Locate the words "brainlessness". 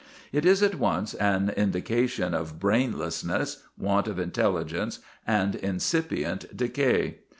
2.59-3.57